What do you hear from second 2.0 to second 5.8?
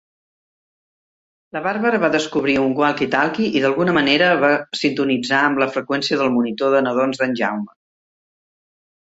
va descobrir un "walkie-talkie" i d'alguna manera va sintonitzar amb la